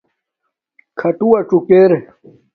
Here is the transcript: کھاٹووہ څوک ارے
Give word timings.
کھاٹووہ 0.99 1.39
څوک 1.49 1.69
ارے 1.77 1.99